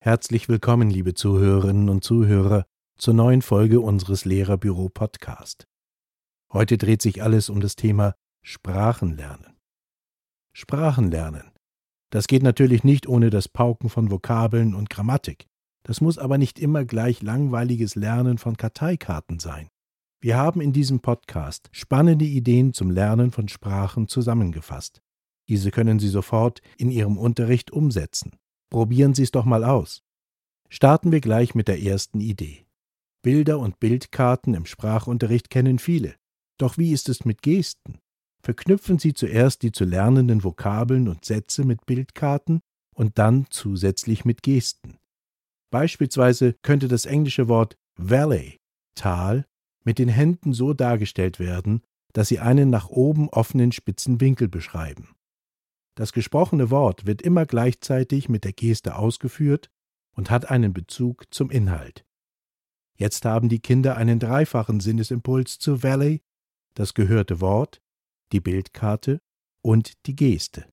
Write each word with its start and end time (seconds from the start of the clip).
Herzlich 0.00 0.48
willkommen, 0.48 0.88
liebe 0.88 1.12
Zuhörerinnen 1.12 1.90
und 1.90 2.02
Zuhörer, 2.02 2.64
zur 2.96 3.12
neuen 3.12 3.42
Folge 3.42 3.80
unseres 3.80 4.24
Lehrerbüro 4.24 4.88
Podcast. 4.88 5.66
Heute 6.50 6.78
dreht 6.78 7.02
sich 7.02 7.22
alles 7.22 7.50
um 7.50 7.60
das 7.60 7.76
Thema 7.76 8.14
Sprachenlernen. 8.42 9.58
Sprachenlernen. 10.54 11.50
Das 12.08 12.26
geht 12.26 12.42
natürlich 12.42 12.84
nicht 12.84 13.06
ohne 13.06 13.28
das 13.28 13.48
Pauken 13.48 13.90
von 13.90 14.10
Vokabeln 14.10 14.74
und 14.74 14.88
Grammatik. 14.88 15.44
Das 15.82 16.00
muss 16.00 16.16
aber 16.16 16.38
nicht 16.38 16.58
immer 16.58 16.86
gleich 16.86 17.20
langweiliges 17.20 17.96
Lernen 17.96 18.38
von 18.38 18.56
Karteikarten 18.56 19.40
sein. 19.40 19.68
Wir 20.24 20.38
haben 20.38 20.62
in 20.62 20.72
diesem 20.72 21.00
Podcast 21.00 21.68
spannende 21.70 22.24
Ideen 22.24 22.72
zum 22.72 22.90
Lernen 22.90 23.30
von 23.30 23.46
Sprachen 23.46 24.08
zusammengefasst. 24.08 25.02
Diese 25.50 25.70
können 25.70 25.98
Sie 25.98 26.08
sofort 26.08 26.62
in 26.78 26.90
Ihrem 26.90 27.18
Unterricht 27.18 27.70
umsetzen. 27.70 28.38
Probieren 28.70 29.12
Sie 29.12 29.22
es 29.22 29.32
doch 29.32 29.44
mal 29.44 29.64
aus. 29.64 30.02
Starten 30.70 31.12
wir 31.12 31.20
gleich 31.20 31.54
mit 31.54 31.68
der 31.68 31.82
ersten 31.82 32.22
Idee. 32.22 32.64
Bilder 33.20 33.58
und 33.58 33.80
Bildkarten 33.80 34.54
im 34.54 34.64
Sprachunterricht 34.64 35.50
kennen 35.50 35.78
viele. 35.78 36.14
Doch 36.56 36.78
wie 36.78 36.92
ist 36.92 37.10
es 37.10 37.26
mit 37.26 37.42
Gesten? 37.42 37.98
Verknüpfen 38.42 38.98
Sie 38.98 39.12
zuerst 39.12 39.60
die 39.60 39.72
zu 39.72 39.84
lernenden 39.84 40.42
Vokabeln 40.42 41.06
und 41.06 41.26
Sätze 41.26 41.66
mit 41.66 41.84
Bildkarten 41.84 42.62
und 42.94 43.18
dann 43.18 43.44
zusätzlich 43.50 44.24
mit 44.24 44.42
Gesten. 44.42 44.96
Beispielsweise 45.70 46.54
könnte 46.62 46.88
das 46.88 47.04
englische 47.04 47.46
Wort 47.48 47.76
Valley, 47.98 48.58
Tal, 48.94 49.44
mit 49.84 49.98
den 49.98 50.08
Händen 50.08 50.52
so 50.52 50.72
dargestellt 50.72 51.38
werden, 51.38 51.82
dass 52.12 52.28
sie 52.28 52.38
einen 52.38 52.70
nach 52.70 52.88
oben 52.88 53.28
offenen 53.28 53.72
spitzen 53.72 54.20
Winkel 54.20 54.48
beschreiben. 54.48 55.14
Das 55.94 56.12
gesprochene 56.12 56.70
Wort 56.70 57.06
wird 57.06 57.22
immer 57.22 57.46
gleichzeitig 57.46 58.28
mit 58.28 58.44
der 58.44 58.52
Geste 58.52 58.96
ausgeführt 58.96 59.70
und 60.16 60.30
hat 60.30 60.50
einen 60.50 60.72
Bezug 60.72 61.32
zum 61.32 61.50
Inhalt. 61.50 62.04
Jetzt 62.96 63.24
haben 63.24 63.48
die 63.48 63.60
Kinder 63.60 63.96
einen 63.96 64.18
dreifachen 64.18 64.80
Sinnesimpuls 64.80 65.58
zu 65.58 65.82
Valley, 65.82 66.22
das 66.74 66.94
gehörte 66.94 67.40
Wort, 67.40 67.80
die 68.32 68.40
Bildkarte 68.40 69.20
und 69.62 70.06
die 70.06 70.16
Geste. 70.16 70.66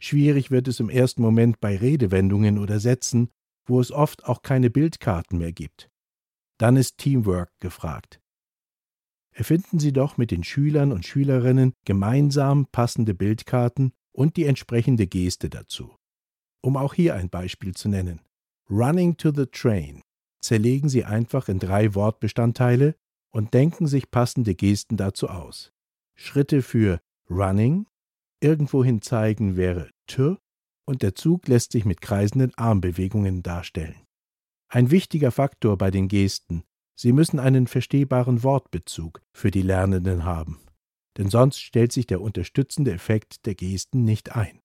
Schwierig 0.00 0.50
wird 0.50 0.68
es 0.68 0.80
im 0.80 0.90
ersten 0.90 1.22
Moment 1.22 1.60
bei 1.60 1.76
Redewendungen 1.76 2.58
oder 2.58 2.78
Sätzen, 2.78 3.30
wo 3.66 3.80
es 3.80 3.90
oft 3.90 4.24
auch 4.24 4.42
keine 4.42 4.70
Bildkarten 4.70 5.38
mehr 5.38 5.52
gibt. 5.52 5.90
Dann 6.58 6.76
ist 6.76 6.98
Teamwork 6.98 7.50
gefragt. 7.60 8.20
Erfinden 9.32 9.78
Sie 9.78 9.92
doch 9.92 10.16
mit 10.16 10.30
den 10.30 10.42
Schülern 10.42 10.92
und 10.92 11.06
Schülerinnen 11.06 11.72
gemeinsam 11.84 12.66
passende 12.66 13.14
Bildkarten 13.14 13.92
und 14.12 14.36
die 14.36 14.44
entsprechende 14.44 15.06
Geste 15.06 15.48
dazu. 15.48 15.96
Um 16.60 16.76
auch 16.76 16.94
hier 16.94 17.14
ein 17.14 17.30
Beispiel 17.30 17.74
zu 17.74 17.88
nennen. 17.88 18.20
Running 18.68 19.16
to 19.16 19.32
the 19.32 19.46
train 19.46 20.02
zerlegen 20.40 20.88
Sie 20.88 21.04
einfach 21.04 21.48
in 21.48 21.58
drei 21.58 21.94
Wortbestandteile 21.94 22.94
und 23.30 23.54
denken 23.54 23.86
sich 23.86 24.10
passende 24.10 24.54
Gesten 24.54 24.96
dazu 24.96 25.28
aus. 25.28 25.72
Schritte 26.16 26.62
für 26.62 27.00
running, 27.30 27.86
irgendwohin 28.40 29.02
zeigen 29.02 29.56
wäre 29.56 29.90
to 30.06 30.36
und 30.86 31.02
der 31.02 31.14
Zug 31.14 31.46
lässt 31.48 31.72
sich 31.72 31.84
mit 31.84 32.00
kreisenden 32.00 32.54
Armbewegungen 32.56 33.42
darstellen. 33.42 34.07
Ein 34.70 34.90
wichtiger 34.90 35.30
Faktor 35.30 35.78
bei 35.78 35.90
den 35.90 36.08
Gesten, 36.08 36.62
sie 36.94 37.12
müssen 37.12 37.38
einen 37.38 37.66
verstehbaren 37.66 38.42
Wortbezug 38.42 39.22
für 39.32 39.50
die 39.50 39.62
Lernenden 39.62 40.24
haben, 40.24 40.60
denn 41.16 41.30
sonst 41.30 41.60
stellt 41.60 41.90
sich 41.90 42.06
der 42.06 42.20
unterstützende 42.20 42.92
Effekt 42.92 43.46
der 43.46 43.54
Gesten 43.54 44.04
nicht 44.04 44.36
ein. 44.36 44.60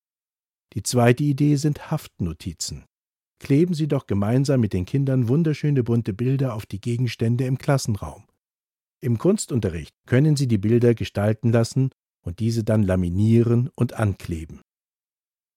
Die 0.74 0.84
zweite 0.84 1.24
Idee 1.24 1.56
sind 1.56 1.90
Haftnotizen. 1.90 2.84
Kleben 3.40 3.74
Sie 3.74 3.88
doch 3.88 4.06
gemeinsam 4.06 4.60
mit 4.60 4.74
den 4.74 4.86
Kindern 4.86 5.28
wunderschöne 5.30 5.84
bunte 5.84 6.14
Bilder 6.14 6.54
auf 6.54 6.66
die 6.66 6.82
Gegenstände 6.82 7.46
im 7.46 7.58
Klassenraum. 7.58 8.26
Im 9.02 9.18
Kunstunterricht 9.18 9.96
können 10.06 10.36
Sie 10.36 10.48
die 10.48 10.58
Bilder 10.58 10.96
gestalten 10.96 11.52
lassen 11.52 11.92
und 12.22 12.40
diese 12.40 12.64
dann 12.64 12.84
laminieren 12.84 13.70
und 13.76 13.94
ankleben. 13.94 14.62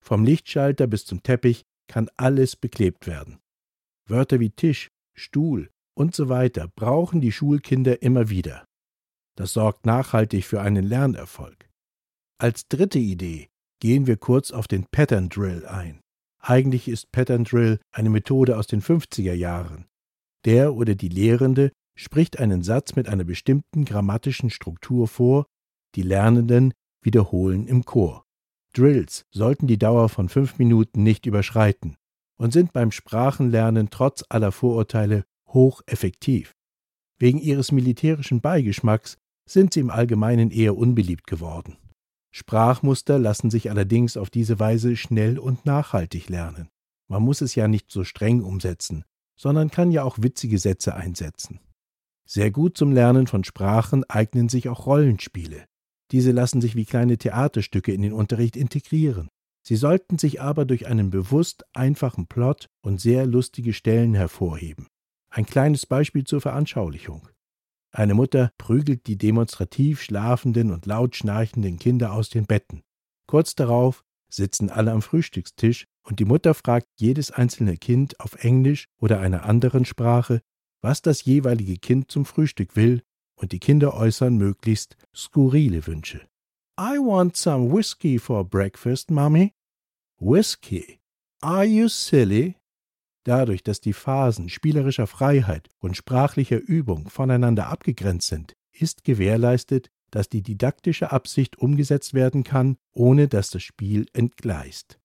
Vom 0.01 0.25
Lichtschalter 0.25 0.87
bis 0.87 1.05
zum 1.05 1.23
Teppich 1.23 1.65
kann 1.89 2.09
alles 2.17 2.57
beklebt 2.57 3.07
werden. 3.07 3.39
Wörter 4.09 4.41
wie 4.41 4.51
Tisch, 4.51 4.89
Stuhl 5.15 5.71
und 5.97 6.15
so 6.15 6.29
weiter 6.29 6.69
brauchen 6.77 7.21
die 7.21 7.33
Schulkinder 7.33 8.03
immer 8.03 8.29
wieder. 8.29 8.65
Das 9.37 9.53
sorgt 9.53 9.87
nachhaltig 9.87 10.45
für 10.45 10.61
einen 10.61 10.85
Lernerfolg. 10.85 11.69
Als 12.39 12.69
dritte 12.69 12.99
Idee 12.99 13.49
gehen 13.81 14.07
wir 14.07 14.17
kurz 14.17 14.51
auf 14.51 14.69
den 14.69 14.87
Pattern 14.91 15.29
Drill 15.29 15.67
ein. 15.67 16.01
Eigentlich 16.41 16.89
ist 16.89 17.11
Pattern 17.13 17.45
Drill 17.45 17.81
eine 17.91 18.11
Methode 18.11 18.57
aus 18.57 18.67
den 18.67 18.81
50er 18.81 19.33
Jahren. 19.33 19.87
Der 20.45 20.75
oder 20.75 20.95
die 20.95 21.09
Lehrende 21.09 21.73
spricht 21.99 22.39
einen 22.39 22.63
Satz 22.63 22.95
mit 22.95 23.09
einer 23.09 23.25
bestimmten 23.25 23.85
grammatischen 23.85 24.51
Struktur 24.51 25.09
vor, 25.09 25.47
die 25.95 26.03
Lernenden 26.03 26.73
wiederholen 27.03 27.67
im 27.67 27.85
Chor. 27.85 28.25
Drills 28.75 29.25
sollten 29.31 29.67
die 29.67 29.79
Dauer 29.79 30.09
von 30.09 30.29
fünf 30.29 30.59
Minuten 30.59 31.03
nicht 31.03 31.27
überschreiten 31.27 31.97
und 32.39 32.53
sind 32.53 32.73
beim 32.73 32.91
Sprachenlernen 32.91 33.91
trotz 33.91 34.25
aller 34.29 34.53
Vorurteile 34.53 35.25
hocheffektiv. 35.49 36.53
Wegen 37.19 37.39
ihres 37.39 37.73
militärischen 37.73 38.41
Beigeschmacks 38.41 39.17
sind 39.49 39.73
sie 39.73 39.81
im 39.81 39.91
Allgemeinen 39.91 40.51
eher 40.51 40.77
unbeliebt 40.77 41.27
geworden. 41.27 41.77
Sprachmuster 42.33 43.19
lassen 43.19 43.51
sich 43.51 43.71
allerdings 43.71 44.17
auf 44.17 44.29
diese 44.29 44.59
Weise 44.59 44.97
schnell 44.97 45.39
und 45.39 45.65
nachhaltig 45.65 46.29
lernen. 46.29 46.69
Man 47.09 47.23
muss 47.23 47.41
es 47.41 47.55
ja 47.55 47.69
nicht 47.69 47.91
so 47.91 48.05
streng 48.05 48.43
umsetzen, 48.43 49.05
sondern 49.39 49.71
kann 49.71 49.91
ja 49.91 50.03
auch 50.03 50.19
witzige 50.21 50.59
Sätze 50.59 50.95
einsetzen. 50.95 51.61
Sehr 52.29 52.51
gut 52.51 52.77
zum 52.77 52.93
Lernen 52.93 53.27
von 53.27 53.45
Sprachen 53.45 54.05
eignen 54.11 54.49
sich 54.49 54.69
auch 54.69 54.87
Rollenspiele. 54.87 55.65
Diese 56.11 56.33
lassen 56.33 56.61
sich 56.61 56.75
wie 56.75 56.85
kleine 56.85 57.19
Theaterstücke 57.19 57.93
in 57.93 58.03
den 58.03 58.13
Unterricht 58.13 58.57
integrieren. 58.57 59.29
Sie 59.67 59.75
sollten 59.75 60.17
sich 60.17 60.41
aber 60.41 60.65
durch 60.65 60.87
einen 60.87 61.11
bewusst 61.11 61.65
einfachen 61.75 62.29
Plot 62.29 62.69
und 62.83 63.01
sehr 63.01 63.27
lustige 63.27 63.73
Stellen 63.73 64.15
hervorheben. 64.15 64.87
Ein 65.29 65.45
kleines 65.45 65.87
Beispiel 65.87 66.23
zur 66.23 66.41
Veranschaulichung. 66.41 67.29
Eine 67.91 68.15
Mutter 68.15 68.53
prügelt 68.59 69.09
die 69.09 69.19
demonstrativ 69.19 70.03
schlafenden 70.03 70.71
und 70.71 70.87
laut 70.87 71.17
schnarchenden 71.17 71.81
Kinder 71.81 72.13
aus 72.13 72.29
den 72.29 72.47
Betten. 72.47 72.83
Kurz 73.27 73.57
darauf 73.57 74.05
sitzen 74.29 74.71
alle 74.71 74.93
am 74.93 75.03
Frühstückstisch 75.03 75.87
und 76.05 76.21
die 76.21 76.27
Mutter 76.27 76.55
fragt 76.55 76.87
jedes 77.01 77.33
einzelne 77.33 77.77
Kind 77.77 78.21
auf 78.21 78.45
Englisch 78.45 78.87
oder 79.01 79.19
einer 79.19 79.47
anderen 79.47 79.85
Sprache, 79.85 80.43
was 80.81 81.03
das 81.03 81.25
jeweilige 81.25 81.79
Kind 81.79 82.13
zum 82.13 82.25
Frühstück 82.25 82.77
will 82.77 83.03
und 83.35 83.51
die 83.51 83.59
Kinder 83.59 83.95
äußern 83.95 84.37
möglichst 84.37 84.97
skurrile 85.13 85.89
Wünsche. 85.89 86.21
I 86.79 86.99
want 86.99 87.37
some 87.37 87.73
whiskey 87.73 88.17
for 88.21 88.45
breakfast, 88.45 89.11
Mommy. 89.11 89.56
Whiskey? 90.19 90.99
Are 91.43 91.65
you 91.67 91.89
silly? 91.89 92.57
Dadurch, 93.25 93.63
dass 93.63 93.81
die 93.81 93.93
Phasen 93.93 94.49
spielerischer 94.49 95.07
Freiheit 95.07 95.69
und 95.79 95.97
sprachlicher 95.97 96.59
Übung 96.59 97.11
voneinander 97.11 97.67
abgegrenzt 97.67 98.29
sind, 98.29 98.55
ist 98.73 99.05
gewährleistet, 99.05 99.91
dass 100.11 100.31
die 100.31 100.43
didaktische 100.43 101.13
Absicht 101.13 101.59
umgesetzt 101.59 102.15
werden 102.15 102.45
kann, 102.45 102.77
ohne 102.93 103.29
dass 103.29 103.51
das 103.51 103.63
Spiel 103.63 104.07
entgleist. 104.15 104.99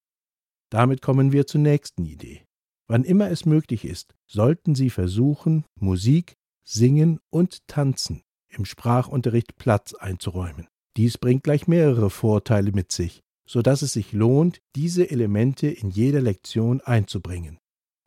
Damit 0.69 1.01
kommen 1.01 1.33
wir 1.33 1.45
zur 1.45 1.59
nächsten 1.59 2.05
Idee. 2.05 2.45
Wann 2.88 3.03
immer 3.03 3.29
es 3.29 3.45
möglich 3.45 3.83
ist, 3.83 4.16
sollten 4.27 4.75
Sie 4.75 4.89
versuchen, 4.89 5.66
Musik 5.77 6.35
Singen 6.63 7.19
und 7.29 7.67
Tanzen 7.67 8.23
im 8.47 8.63
Sprachunterricht 8.63 9.57
Platz 9.57 9.94
einzuräumen. 9.94 10.67
Dies 10.95 11.18
bringt 11.18 11.44
gleich 11.44 11.68
mehrere 11.68 12.09
Vorteile 12.09 12.71
mit 12.71 12.94
sich, 12.94 13.21
so 13.51 13.62
dass 13.62 13.81
es 13.81 13.92
sich 13.92 14.13
lohnt, 14.13 14.62
diese 14.77 15.12
Elemente 15.12 15.68
in 15.68 15.89
jeder 15.89 16.21
Lektion 16.21 16.80
einzubringen. 16.80 17.57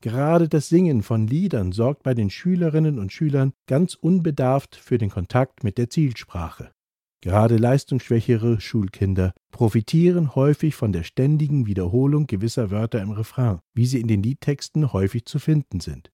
Gerade 0.00 0.48
das 0.48 0.70
Singen 0.70 1.02
von 1.02 1.26
Liedern 1.26 1.72
sorgt 1.72 2.02
bei 2.02 2.14
den 2.14 2.30
Schülerinnen 2.30 2.98
und 2.98 3.12
Schülern 3.12 3.52
ganz 3.66 3.92
unbedarft 3.92 4.74
für 4.74 4.96
den 4.96 5.10
Kontakt 5.10 5.62
mit 5.62 5.76
der 5.76 5.90
Zielsprache. 5.90 6.72
Gerade 7.20 7.58
leistungsschwächere 7.58 8.58
Schulkinder 8.58 9.34
profitieren 9.50 10.34
häufig 10.34 10.76
von 10.76 10.92
der 10.92 11.02
ständigen 11.02 11.66
Wiederholung 11.66 12.26
gewisser 12.26 12.70
Wörter 12.70 13.02
im 13.02 13.10
Refrain, 13.10 13.58
wie 13.74 13.84
sie 13.84 14.00
in 14.00 14.08
den 14.08 14.22
Liedtexten 14.22 14.94
häufig 14.94 15.26
zu 15.26 15.38
finden 15.38 15.80
sind. 15.80 16.10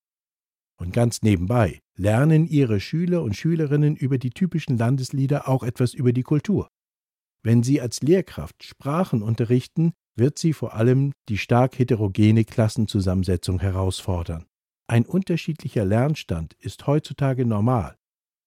Und 0.77 0.93
ganz 0.93 1.23
nebenbei 1.23 1.79
lernen 1.97 2.49
Ihre 2.49 2.81
Schüler 2.81 3.23
und 3.23 3.37
Schülerinnen 3.37 3.95
über 3.95 4.19
die 4.19 4.31
typischen 4.31 4.77
Landeslieder 4.77 5.49
auch 5.49 5.63
etwas 5.63 5.95
über 5.95 6.13
die 6.13 6.25
Kultur. 6.25 6.69
Wenn 7.43 7.63
Sie 7.63 7.81
als 7.81 8.03
Lehrkraft 8.03 8.63
Sprachen 8.63 9.23
unterrichten, 9.23 9.93
wird 10.15 10.39
Sie 10.39 10.53
vor 10.53 10.75
allem 10.75 11.13
die 11.29 11.39
stark 11.39 11.79
heterogene 11.79 12.45
Klassenzusammensetzung 12.45 13.61
herausfordern. 13.61 14.47
Ein 14.87 15.07
unterschiedlicher 15.07 15.85
Lernstand 15.85 16.55
ist 16.55 16.87
heutzutage 16.87 17.47
normal. 17.47 17.97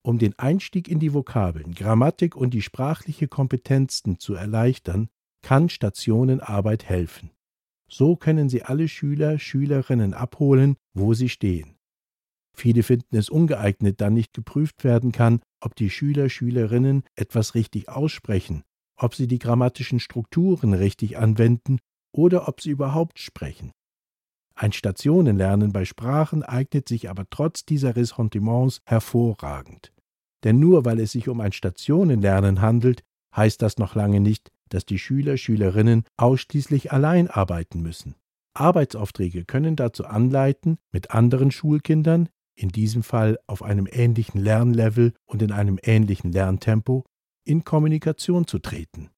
Um 0.04 0.20
den 0.20 0.38
Einstieg 0.38 0.90
in 0.90 1.00
die 1.00 1.14
Vokabeln, 1.14 1.74
Grammatik 1.74 2.36
und 2.36 2.54
die 2.54 2.62
sprachliche 2.62 3.28
Kompetenzen 3.28 4.20
zu 4.20 4.34
erleichtern, 4.36 5.08
kann 5.42 5.70
Stationenarbeit 5.70 6.84
helfen. 6.84 7.32
So 7.88 8.16
können 8.16 8.50
Sie 8.50 8.64
alle 8.64 8.88
Schüler, 8.88 9.40
Schülerinnen 9.40 10.14
abholen, 10.14 10.76
wo 10.94 11.14
sie 11.14 11.30
stehen. 11.30 11.78
Viele 12.56 12.84
finden 12.84 13.16
es 13.16 13.30
ungeeignet, 13.30 14.00
da 14.02 14.10
nicht 14.10 14.34
geprüft 14.34 14.84
werden 14.84 15.12
kann, 15.12 15.42
ob 15.60 15.76
die 15.76 15.90
Schüler, 15.90 16.30
Schülerinnen 16.30 17.04
etwas 17.16 17.56
richtig 17.56 17.90
aussprechen, 17.90 18.64
ob 18.98 19.16
sie 19.16 19.28
die 19.28 19.40
grammatischen 19.40 20.00
Strukturen 20.00 20.74
richtig 20.74 21.18
anwenden 21.18 21.80
oder 22.12 22.48
ob 22.48 22.62
sie 22.62 22.70
überhaupt 22.70 23.20
sprechen. 23.20 23.72
Ein 24.56 24.72
Stationenlernen 24.72 25.72
bei 25.72 25.84
Sprachen 25.84 26.44
eignet 26.44 26.88
sich 26.88 27.10
aber 27.10 27.26
trotz 27.30 27.66
dieser 27.66 27.96
Ressentiments 27.96 28.82
hervorragend. 28.86 29.92
Denn 30.44 30.60
nur 30.60 30.86
weil 30.86 31.00
es 31.00 31.12
sich 31.12 31.28
um 31.28 31.42
ein 31.42 31.54
Stationenlernen 31.54 32.62
handelt, 32.62 33.04
heißt 33.36 33.62
das 33.62 33.78
noch 33.78 33.96
lange 33.96 34.20
nicht, 34.20 34.52
dass 34.70 34.86
die 34.86 35.00
Schüler, 35.00 35.38
Schülerinnen 35.38 36.04
ausschließlich 36.18 36.92
allein 36.92 37.30
arbeiten 37.30 37.82
müssen. 37.82 38.16
Arbeitsaufträge 38.54 39.46
können 39.46 39.76
dazu 39.76 40.06
anleiten, 40.06 40.78
mit 40.92 41.12
anderen 41.12 41.50
Schulkindern, 41.50 42.30
in 42.56 42.70
diesem 42.70 43.02
Fall 43.02 43.40
auf 43.48 43.64
einem 43.64 43.88
ähnlichen 43.92 44.40
Lernlevel 44.40 45.14
und 45.26 45.42
in 45.42 45.52
einem 45.52 45.80
ähnlichen 45.82 46.32
Lerntempo, 46.32 47.04
in 47.46 47.64
Kommunikation 47.64 48.48
zu 48.48 48.60
treten. 48.60 49.10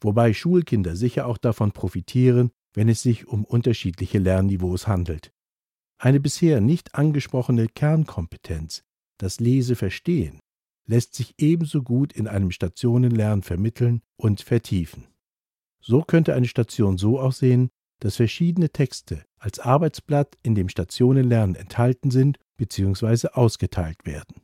Wobei 0.00 0.32
Schulkinder 0.34 0.96
sicher 0.96 1.26
auch 1.26 1.38
davon 1.38 1.72
profitieren, 1.72 2.50
wenn 2.74 2.88
es 2.88 3.02
sich 3.02 3.26
um 3.26 3.44
unterschiedliche 3.44 4.18
Lernniveaus 4.18 4.86
handelt. 4.86 5.32
Eine 5.98 6.20
bisher 6.20 6.60
nicht 6.60 6.94
angesprochene 6.94 7.68
Kernkompetenz, 7.68 8.84
das 9.18 9.40
Leseverstehen, 9.40 10.40
lässt 10.86 11.14
sich 11.14 11.34
ebenso 11.38 11.82
gut 11.82 12.12
in 12.12 12.28
einem 12.28 12.50
Stationenlernen 12.50 13.42
vermitteln 13.42 14.02
und 14.16 14.42
vertiefen. 14.42 15.08
So 15.80 16.02
könnte 16.02 16.34
eine 16.34 16.46
Station 16.46 16.98
so 16.98 17.18
aussehen, 17.18 17.70
dass 18.00 18.16
verschiedene 18.16 18.70
Texte 18.70 19.24
als 19.38 19.58
Arbeitsblatt 19.58 20.36
in 20.42 20.54
dem 20.54 20.68
Stationenlernen 20.68 21.56
enthalten 21.56 22.10
sind 22.10 22.38
bzw. 22.56 23.28
ausgeteilt 23.28 24.04
werden. 24.04 24.42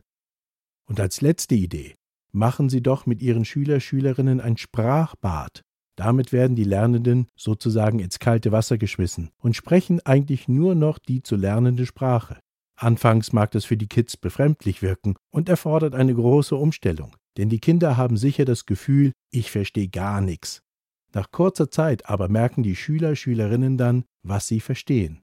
Und 0.86 1.00
als 1.00 1.20
letzte 1.20 1.54
Idee 1.54 1.96
machen 2.32 2.68
Sie 2.68 2.82
doch 2.82 3.06
mit 3.06 3.22
Ihren 3.22 3.44
Schüler 3.44 3.80
Schülerinnen 3.80 4.40
ein 4.40 4.56
Sprachbad. 4.56 5.62
Damit 5.96 6.32
werden 6.32 6.56
die 6.56 6.64
Lernenden 6.64 7.26
sozusagen 7.36 7.98
ins 7.98 8.18
kalte 8.18 8.50
Wasser 8.50 8.78
geschmissen 8.78 9.30
und 9.38 9.54
sprechen 9.54 10.00
eigentlich 10.04 10.48
nur 10.48 10.74
noch 10.74 10.98
die 10.98 11.22
zu 11.22 11.36
lernende 11.36 11.86
Sprache. 11.86 12.40
Anfangs 12.76 13.32
mag 13.32 13.50
das 13.50 13.64
für 13.64 13.76
die 13.76 13.86
Kids 13.86 14.16
befremdlich 14.16 14.82
wirken 14.82 15.14
und 15.30 15.48
erfordert 15.48 15.94
eine 15.94 16.14
große 16.14 16.56
Umstellung, 16.56 17.14
denn 17.36 17.48
die 17.48 17.60
Kinder 17.60 17.96
haben 17.96 18.16
sicher 18.16 18.44
das 18.44 18.66
Gefühl, 18.66 19.12
ich 19.30 19.50
verstehe 19.50 19.88
gar 19.88 20.20
nichts. 20.20 20.62
Nach 21.14 21.30
kurzer 21.30 21.70
Zeit 21.70 22.08
aber 22.08 22.28
merken 22.28 22.62
die 22.62 22.74
Schüler, 22.74 23.14
Schülerinnen 23.14 23.76
dann, 23.76 24.04
was 24.22 24.48
sie 24.48 24.60
verstehen. 24.60 25.22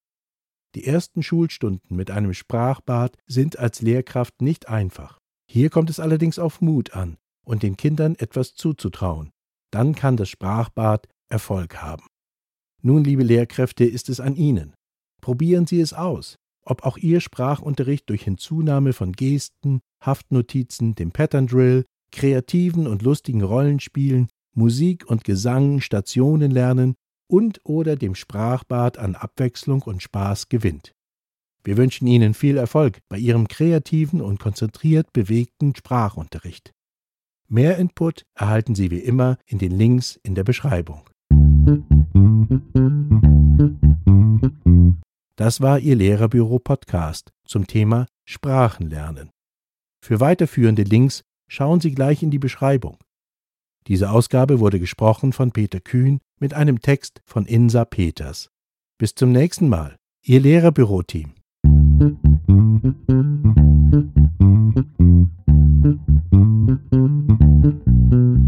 Die 0.75 0.85
ersten 0.85 1.23
Schulstunden 1.23 1.95
mit 1.95 2.11
einem 2.11 2.33
Sprachbad 2.33 3.17
sind 3.25 3.57
als 3.57 3.81
Lehrkraft 3.81 4.41
nicht 4.41 4.69
einfach. 4.69 5.18
Hier 5.49 5.69
kommt 5.69 5.89
es 5.89 5.99
allerdings 5.99 6.37
auf 6.39 6.61
Mut 6.61 6.93
an 6.93 7.17
und 7.45 7.63
den 7.63 7.75
Kindern 7.77 8.15
etwas 8.15 8.53
zuzutrauen. 8.53 9.31
Dann 9.71 9.95
kann 9.95 10.17
das 10.17 10.29
Sprachbad 10.29 11.07
Erfolg 11.29 11.81
haben. 11.81 12.05
Nun, 12.81 13.03
liebe 13.03 13.23
Lehrkräfte, 13.23 13.85
ist 13.85 14.09
es 14.09 14.19
an 14.19 14.35
Ihnen. 14.35 14.73
Probieren 15.21 15.67
Sie 15.67 15.81
es 15.81 15.93
aus 15.93 16.37
ob 16.69 16.83
auch 16.85 16.97
Ihr 16.97 17.19
Sprachunterricht 17.19 18.09
durch 18.09 18.23
Hinzunahme 18.23 18.93
von 18.93 19.13
Gesten, 19.13 19.81
Haftnotizen, 20.01 20.95
dem 20.95 21.11
Pattern 21.11 21.47
Drill, 21.47 21.85
kreativen 22.11 22.87
und 22.87 23.01
lustigen 23.01 23.43
Rollenspielen, 23.43 24.27
Musik 24.55 25.05
und 25.09 25.23
Gesang, 25.23 25.81
Stationen 25.81 26.51
lernen 26.51 26.95
und 27.27 27.59
oder 27.63 27.95
dem 27.95 28.15
Sprachbad 28.15 28.97
an 28.97 29.15
Abwechslung 29.15 29.81
und 29.81 30.01
Spaß 30.01 30.49
gewinnt. 30.49 30.93
Wir 31.63 31.77
wünschen 31.77 32.07
Ihnen 32.07 32.33
viel 32.33 32.57
Erfolg 32.57 32.99
bei 33.09 33.17
Ihrem 33.17 33.47
kreativen 33.47 34.21
und 34.21 34.39
konzentriert 34.39 35.11
bewegten 35.13 35.75
Sprachunterricht. 35.75 36.73
Mehr 37.47 37.77
Input 37.77 38.25
erhalten 38.35 38.75
Sie 38.75 38.91
wie 38.91 38.99
immer 38.99 39.37
in 39.45 39.57
den 39.57 39.71
Links 39.71 40.19
in 40.23 40.35
der 40.35 40.43
Beschreibung. 40.43 41.09
Das 45.35 45.61
war 45.61 45.79
Ihr 45.79 45.95
Lehrerbüro-Podcast 45.95 47.31
zum 47.45 47.65
Thema 47.65 48.07
Sprachenlernen. 48.25 49.31
Für 50.01 50.19
weiterführende 50.19 50.83
Links 50.83 51.23
schauen 51.47 51.81
Sie 51.81 51.91
gleich 51.91 52.23
in 52.23 52.31
die 52.31 52.39
Beschreibung. 52.39 52.97
Diese 53.87 54.11
Ausgabe 54.11 54.59
wurde 54.59 54.79
gesprochen 54.79 55.33
von 55.33 55.51
Peter 55.51 55.79
Kühn 55.79 56.19
mit 56.39 56.53
einem 56.53 56.81
Text 56.81 57.21
von 57.25 57.45
Insa 57.45 57.85
Peters. 57.85 58.49
Bis 58.97 59.15
zum 59.15 59.31
nächsten 59.31 59.69
Mal, 59.69 59.95
Ihr 60.23 60.39
Lehrerbüro-Team. 60.39 61.33
Thank 61.99 62.15
you. 68.13 68.38